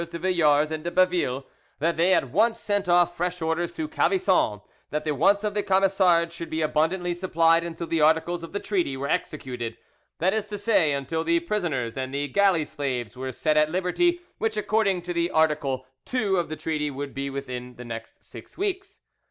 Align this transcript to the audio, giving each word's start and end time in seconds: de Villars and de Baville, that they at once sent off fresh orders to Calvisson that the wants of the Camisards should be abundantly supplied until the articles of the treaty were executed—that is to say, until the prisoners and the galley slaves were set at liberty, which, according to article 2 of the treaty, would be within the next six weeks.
de 0.09 0.17
Villars 0.17 0.71
and 0.71 0.83
de 0.83 0.89
Baville, 0.89 1.45
that 1.77 1.95
they 1.95 2.11
at 2.15 2.31
once 2.31 2.59
sent 2.59 2.89
off 2.89 3.15
fresh 3.15 3.39
orders 3.39 3.71
to 3.71 3.87
Calvisson 3.87 4.59
that 4.89 5.05
the 5.05 5.13
wants 5.13 5.43
of 5.43 5.53
the 5.53 5.61
Camisards 5.61 6.31
should 6.33 6.49
be 6.49 6.63
abundantly 6.63 7.13
supplied 7.13 7.63
until 7.63 7.85
the 7.85 8.01
articles 8.01 8.41
of 8.41 8.51
the 8.51 8.59
treaty 8.59 8.97
were 8.97 9.07
executed—that 9.07 10.33
is 10.33 10.47
to 10.47 10.57
say, 10.57 10.91
until 10.93 11.23
the 11.23 11.39
prisoners 11.41 11.97
and 11.97 12.11
the 12.15 12.27
galley 12.27 12.65
slaves 12.65 13.15
were 13.15 13.31
set 13.31 13.57
at 13.57 13.69
liberty, 13.69 14.19
which, 14.39 14.57
according 14.57 15.03
to 15.03 15.29
article 15.29 15.85
2 16.05 16.37
of 16.37 16.49
the 16.49 16.55
treaty, 16.57 16.89
would 16.89 17.13
be 17.13 17.29
within 17.29 17.75
the 17.75 17.85
next 17.85 18.23
six 18.23 18.57
weeks. 18.57 19.01